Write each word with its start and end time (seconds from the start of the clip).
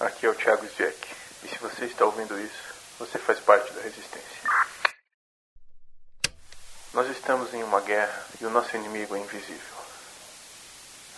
Aqui 0.00 0.26
é 0.26 0.28
o 0.28 0.34
Thiago 0.34 0.64
Zieck. 0.76 1.08
E 1.42 1.48
se 1.48 1.58
você 1.58 1.86
está 1.86 2.04
ouvindo 2.04 2.38
isso, 2.38 2.74
você 3.00 3.18
faz 3.18 3.40
parte 3.40 3.72
da 3.72 3.80
resistência. 3.82 4.48
Nós 6.94 7.10
estamos 7.10 7.52
em 7.52 7.64
uma 7.64 7.80
guerra 7.80 8.24
e 8.40 8.46
o 8.46 8.50
nosso 8.50 8.76
inimigo 8.76 9.16
é 9.16 9.18
invisível. 9.18 9.76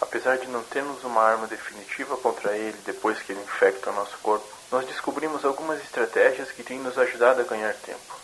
Apesar 0.01 0.39
de 0.39 0.47
não 0.47 0.63
termos 0.63 1.05
uma 1.05 1.23
arma 1.23 1.47
definitiva 1.47 2.17
contra 2.17 2.57
ele 2.57 2.79
depois 2.87 3.21
que 3.21 3.33
ele 3.33 3.43
infecta 3.43 3.91
o 3.91 3.95
nosso 3.95 4.17
corpo, 4.19 4.49
nós 4.71 4.87
descobrimos 4.87 5.45
algumas 5.45 5.79
estratégias 5.83 6.51
que 6.51 6.63
têm 6.63 6.79
nos 6.79 6.97
ajudado 6.97 7.43
a 7.43 7.45
ganhar 7.45 7.75
tempo. 7.75 8.19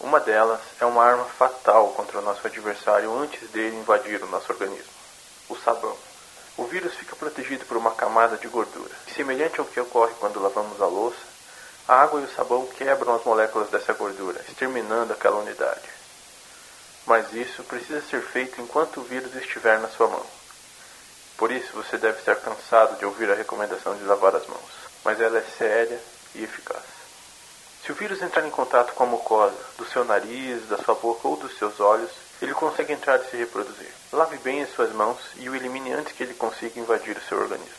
Uma 0.00 0.18
delas 0.18 0.60
é 0.80 0.86
uma 0.86 1.04
arma 1.04 1.26
fatal 1.26 1.90
contra 1.90 2.20
o 2.20 2.22
nosso 2.22 2.46
adversário 2.46 3.14
antes 3.18 3.50
dele 3.50 3.76
invadir 3.76 4.22
o 4.22 4.28
nosso 4.28 4.50
organismo: 4.50 4.92
o 5.50 5.56
sabão. 5.56 5.96
O 6.58 6.64
vírus 6.64 6.92
fica 6.94 7.14
protegido 7.14 7.64
por 7.66 7.76
uma 7.76 7.92
camada 7.92 8.36
de 8.36 8.48
gordura. 8.48 8.90
Semelhante 9.14 9.60
ao 9.60 9.66
que 9.66 9.78
ocorre 9.78 10.12
quando 10.18 10.42
lavamos 10.42 10.82
a 10.82 10.86
louça, 10.86 11.20
a 11.86 12.02
água 12.02 12.20
e 12.20 12.24
o 12.24 12.34
sabão 12.34 12.66
quebram 12.66 13.14
as 13.14 13.24
moléculas 13.24 13.70
dessa 13.70 13.92
gordura, 13.92 14.44
exterminando 14.48 15.12
aquela 15.12 15.38
unidade. 15.38 15.88
Mas 17.06 17.32
isso 17.32 17.62
precisa 17.62 18.02
ser 18.02 18.22
feito 18.22 18.60
enquanto 18.60 18.98
o 18.98 19.04
vírus 19.04 19.34
estiver 19.36 19.78
na 19.78 19.88
sua 19.88 20.08
mão. 20.08 20.26
Por 21.36 21.52
isso 21.52 21.72
você 21.74 21.96
deve 21.96 22.18
estar 22.18 22.34
cansado 22.34 22.98
de 22.98 23.04
ouvir 23.04 23.30
a 23.30 23.36
recomendação 23.36 23.96
de 23.96 24.02
lavar 24.02 24.34
as 24.34 24.46
mãos, 24.48 24.70
mas 25.04 25.20
ela 25.20 25.38
é 25.38 25.44
séria 25.56 26.00
e 26.34 26.42
eficaz. 26.42 26.97
Se 27.88 27.92
o 27.92 27.94
vírus 27.94 28.20
entrar 28.20 28.46
em 28.46 28.50
contato 28.50 28.92
com 28.92 29.04
a 29.04 29.06
mucosa 29.06 29.56
do 29.78 29.86
seu 29.86 30.04
nariz, 30.04 30.68
da 30.68 30.76
sua 30.76 30.94
boca 30.94 31.26
ou 31.26 31.38
dos 31.38 31.56
seus 31.56 31.80
olhos, 31.80 32.10
ele 32.42 32.52
consegue 32.52 32.92
entrar 32.92 33.18
e 33.18 33.30
se 33.30 33.36
reproduzir. 33.38 33.90
Lave 34.12 34.36
bem 34.36 34.62
as 34.62 34.70
suas 34.74 34.92
mãos 34.92 35.16
e 35.36 35.48
o 35.48 35.56
elimine 35.56 35.94
antes 35.94 36.12
que 36.12 36.22
ele 36.22 36.34
consiga 36.34 36.78
invadir 36.78 37.16
o 37.16 37.22
seu 37.22 37.40
organismo. 37.40 37.78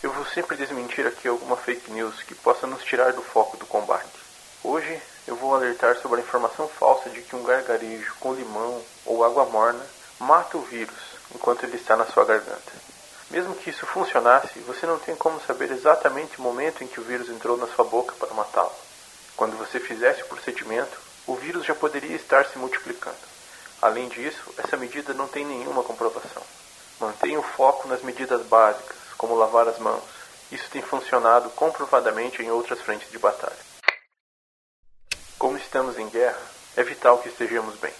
Eu 0.00 0.12
vou 0.12 0.24
sempre 0.26 0.56
desmentir 0.56 1.04
aqui 1.04 1.26
alguma 1.26 1.56
fake 1.56 1.90
news 1.90 2.22
que 2.22 2.34
possa 2.36 2.64
nos 2.64 2.84
tirar 2.84 3.12
do 3.12 3.22
foco 3.22 3.56
do 3.56 3.66
combate. 3.66 4.20
Hoje 4.62 5.02
eu 5.26 5.34
vou 5.34 5.52
alertar 5.52 5.96
sobre 5.96 6.20
a 6.20 6.22
informação 6.22 6.68
falsa 6.68 7.10
de 7.10 7.22
que 7.22 7.34
um 7.34 7.42
gargarejo 7.42 8.14
com 8.20 8.34
limão 8.34 8.80
ou 9.04 9.24
água 9.24 9.46
morna 9.46 9.84
mata 10.20 10.58
o 10.58 10.62
vírus 10.62 11.18
enquanto 11.34 11.64
ele 11.64 11.74
está 11.74 11.96
na 11.96 12.06
sua 12.06 12.24
garganta. 12.24 12.97
Mesmo 13.30 13.54
que 13.54 13.68
isso 13.68 13.84
funcionasse, 13.86 14.58
você 14.60 14.86
não 14.86 14.98
tem 14.98 15.14
como 15.14 15.40
saber 15.40 15.70
exatamente 15.70 16.38
o 16.38 16.42
momento 16.42 16.82
em 16.82 16.86
que 16.86 16.98
o 16.98 17.04
vírus 17.04 17.28
entrou 17.28 17.56
na 17.58 17.66
sua 17.66 17.84
boca 17.84 18.14
para 18.18 18.32
matá-lo. 18.32 18.72
Quando 19.36 19.56
você 19.56 19.78
fizesse 19.78 20.22
o 20.22 20.26
procedimento, 20.26 20.98
o 21.26 21.34
vírus 21.34 21.66
já 21.66 21.74
poderia 21.74 22.16
estar 22.16 22.46
se 22.46 22.58
multiplicando. 22.58 23.16
Além 23.82 24.08
disso, 24.08 24.42
essa 24.56 24.76
medida 24.76 25.12
não 25.12 25.28
tem 25.28 25.44
nenhuma 25.44 25.82
comprovação. 25.82 26.42
Mantenha 26.98 27.38
o 27.38 27.42
foco 27.42 27.86
nas 27.86 28.02
medidas 28.02 28.44
básicas, 28.46 28.96
como 29.18 29.36
lavar 29.36 29.68
as 29.68 29.78
mãos. 29.78 30.02
Isso 30.50 30.70
tem 30.70 30.80
funcionado 30.80 31.50
comprovadamente 31.50 32.42
em 32.42 32.50
outras 32.50 32.80
frentes 32.80 33.10
de 33.10 33.18
batalha. 33.18 33.68
Como 35.38 35.58
estamos 35.58 35.98
em 35.98 36.08
guerra, 36.08 36.40
é 36.76 36.82
vital 36.82 37.18
que 37.18 37.28
estejamos 37.28 37.76
bem. 37.76 37.92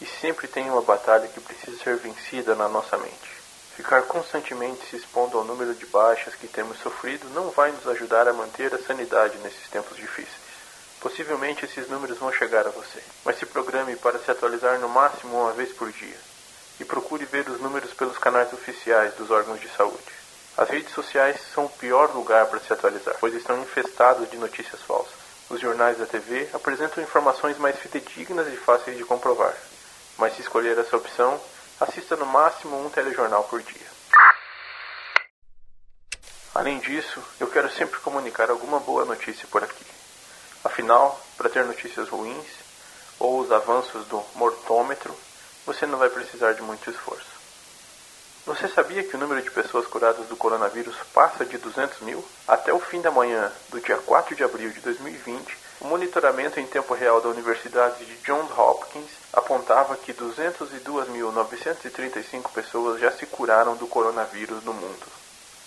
E 0.00 0.06
sempre 0.06 0.46
tem 0.46 0.70
uma 0.70 0.82
batalha 0.82 1.26
que 1.26 1.40
precisa 1.40 1.82
ser 1.82 1.96
vencida 1.96 2.54
na 2.54 2.68
nossa 2.68 2.98
mente. 2.98 3.45
Ficar 3.76 4.04
constantemente 4.04 4.86
se 4.86 4.96
expondo 4.96 5.36
ao 5.36 5.44
número 5.44 5.74
de 5.74 5.84
baixas 5.84 6.34
que 6.34 6.48
temos 6.48 6.78
sofrido 6.78 7.28
não 7.34 7.50
vai 7.50 7.70
nos 7.70 7.86
ajudar 7.86 8.26
a 8.26 8.32
manter 8.32 8.72
a 8.74 8.78
sanidade 8.78 9.36
nesses 9.38 9.68
tempos 9.68 9.98
difíceis. 9.98 10.46
Possivelmente 10.98 11.66
esses 11.66 11.86
números 11.86 12.16
vão 12.16 12.32
chegar 12.32 12.66
a 12.66 12.70
você, 12.70 13.02
mas 13.22 13.38
se 13.38 13.44
programe 13.44 13.94
para 13.96 14.18
se 14.18 14.30
atualizar 14.30 14.78
no 14.78 14.88
máximo 14.88 15.38
uma 15.38 15.52
vez 15.52 15.74
por 15.74 15.92
dia. 15.92 16.16
E 16.80 16.86
procure 16.86 17.26
ver 17.26 17.46
os 17.50 17.60
números 17.60 17.92
pelos 17.92 18.16
canais 18.16 18.50
oficiais 18.50 19.12
dos 19.12 19.30
órgãos 19.30 19.60
de 19.60 19.68
saúde. 19.68 20.02
As 20.56 20.70
redes 20.70 20.94
sociais 20.94 21.38
são 21.52 21.66
o 21.66 21.70
pior 21.70 22.14
lugar 22.14 22.46
para 22.46 22.60
se 22.60 22.72
atualizar, 22.72 23.16
pois 23.20 23.34
estão 23.34 23.60
infestados 23.60 24.30
de 24.30 24.38
notícias 24.38 24.80
falsas. 24.80 25.12
Os 25.50 25.60
jornais 25.60 25.98
da 25.98 26.06
TV 26.06 26.48
apresentam 26.54 27.04
informações 27.04 27.58
mais 27.58 27.78
fidedignas 27.78 28.48
e 28.48 28.56
fáceis 28.56 28.96
de 28.96 29.04
comprovar. 29.04 29.54
Mas 30.16 30.34
se 30.34 30.40
escolher 30.40 30.78
essa 30.78 30.96
opção, 30.96 31.38
assista 31.80 32.16
no 32.16 32.26
máximo 32.26 32.84
um 32.84 32.88
telejornal 32.88 33.44
por 33.44 33.62
dia. 33.62 33.86
Além 36.54 36.78
disso, 36.78 37.22
eu 37.38 37.48
quero 37.48 37.70
sempre 37.70 38.00
comunicar 38.00 38.50
alguma 38.50 38.80
boa 38.80 39.04
notícia 39.04 39.46
por 39.48 39.62
aqui. 39.62 39.84
Afinal, 40.64 41.20
para 41.36 41.50
ter 41.50 41.64
notícias 41.64 42.08
ruins 42.08 42.46
ou 43.18 43.40
os 43.40 43.52
avanços 43.52 44.06
do 44.06 44.24
mortômetro, 44.34 45.14
você 45.66 45.84
não 45.84 45.98
vai 45.98 46.08
precisar 46.08 46.52
de 46.52 46.62
muito 46.62 46.90
esforço. 46.90 47.36
Você 48.46 48.68
sabia 48.68 49.02
que 49.02 49.16
o 49.16 49.18
número 49.18 49.42
de 49.42 49.50
pessoas 49.50 49.86
curadas 49.86 50.26
do 50.28 50.36
coronavírus 50.36 50.96
passa 51.12 51.44
de 51.44 51.58
200 51.58 52.00
mil? 52.02 52.24
Até 52.46 52.72
o 52.72 52.78
fim 52.78 53.00
da 53.00 53.10
manhã 53.10 53.52
do 53.70 53.80
dia 53.80 53.98
4 53.98 54.36
de 54.36 54.44
abril 54.44 54.70
de 54.70 54.80
2020, 54.80 55.58
o 55.80 55.86
monitoramento 55.88 56.60
em 56.60 56.66
tempo 56.66 56.94
real 56.94 57.20
da 57.20 57.28
Universidade 57.28 58.06
de 58.06 58.16
Johns 58.18 58.35
apontava 59.76 59.96
que 59.98 60.14
202.935 60.14 62.50
pessoas 62.50 62.98
já 62.98 63.12
se 63.12 63.26
curaram 63.26 63.76
do 63.76 63.86
coronavírus 63.86 64.64
no 64.64 64.72
mundo. 64.72 65.06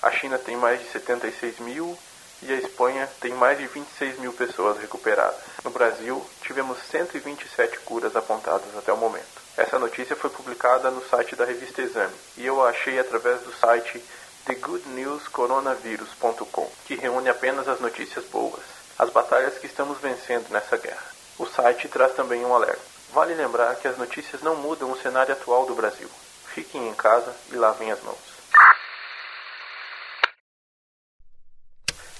A 0.01 0.09
China 0.09 0.39
tem 0.39 0.57
mais 0.57 0.79
de 0.79 0.89
76 0.89 1.59
mil 1.59 1.95
e 2.41 2.51
a 2.51 2.55
Espanha 2.55 3.07
tem 3.19 3.33
mais 3.33 3.59
de 3.59 3.67
26 3.67 4.17
mil 4.19 4.33
pessoas 4.33 4.79
recuperadas. 4.79 5.37
No 5.63 5.69
Brasil, 5.69 6.25
tivemos 6.41 6.79
127 6.89 7.81
curas 7.81 8.15
apontadas 8.15 8.75
até 8.75 8.91
o 8.91 8.97
momento. 8.97 9.27
Essa 9.55 9.77
notícia 9.77 10.15
foi 10.15 10.31
publicada 10.31 10.89
no 10.89 11.07
site 11.07 11.35
da 11.35 11.45
revista 11.45 11.83
Exame 11.83 12.15
e 12.35 12.47
eu 12.47 12.63
a 12.63 12.69
achei 12.69 12.97
através 12.97 13.41
do 13.41 13.53
site 13.53 14.03
thegoodnewscoronavirus.com, 14.45 16.71
que 16.87 16.95
reúne 16.95 17.29
apenas 17.29 17.67
as 17.67 17.79
notícias 17.79 18.25
boas, 18.25 18.63
as 18.97 19.11
batalhas 19.11 19.59
que 19.59 19.67
estamos 19.67 19.99
vencendo 19.99 20.49
nessa 20.49 20.77
guerra. 20.77 21.05
O 21.37 21.45
site 21.45 21.87
traz 21.87 22.15
também 22.15 22.43
um 22.43 22.55
alerta. 22.55 22.98
Vale 23.11 23.33
lembrar 23.33 23.75
que 23.75 23.87
as 23.87 23.97
notícias 23.97 24.41
não 24.41 24.55
mudam 24.55 24.91
o 24.91 25.01
cenário 25.01 25.33
atual 25.33 25.65
do 25.65 25.73
Brasil. 25.73 26.07
Fiquem 26.53 26.87
em 26.87 26.93
casa 26.93 27.35
e 27.51 27.55
lavem 27.55 27.91
as 27.91 27.99
mãos. 28.03 28.19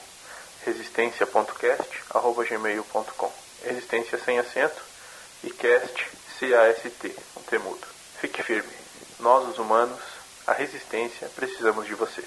resistencia.cast@gmail.com. 0.66 3.34
Resistência 3.64 4.18
sem 4.18 4.40
acento 4.40 4.82
e 5.44 5.52
cast 5.52 6.10
C 6.40 6.56
A 6.56 6.70
S 6.70 6.90
T, 6.90 7.16
um 7.36 7.42
temudo. 7.42 7.86
Fique 8.20 8.42
firme. 8.42 8.74
Nós 9.20 9.48
os 9.50 9.60
humanos, 9.60 10.02
a 10.48 10.54
resistência, 10.54 11.30
precisamos 11.36 11.86
de 11.86 11.94
você. 11.94 12.24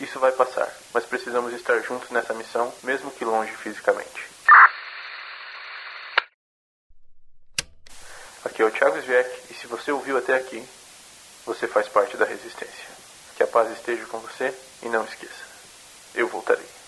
Isso 0.00 0.18
vai 0.18 0.32
passar, 0.32 0.74
mas 0.94 1.04
precisamos 1.04 1.52
estar 1.52 1.78
juntos 1.80 2.08
nessa 2.08 2.32
missão, 2.32 2.72
mesmo 2.82 3.10
que 3.10 3.22
longe 3.22 3.54
fisicamente. 3.56 4.30
Aqui 8.42 8.62
é 8.62 8.64
o 8.64 8.70
Thiago 8.70 8.98
Zviek 8.98 9.42
e 9.50 9.54
se 9.54 9.66
você 9.66 9.92
ouviu 9.92 10.16
até 10.16 10.34
aqui, 10.34 10.66
você 11.44 11.68
faz 11.68 11.86
parte 11.86 12.16
da 12.16 12.24
resistência. 12.24 12.88
Que 13.36 13.42
a 13.42 13.46
paz 13.46 13.70
esteja 13.72 14.06
com 14.06 14.18
você 14.20 14.54
e 14.82 14.88
não 14.88 15.04
esqueça, 15.04 15.44
eu 16.14 16.26
voltarei. 16.28 16.79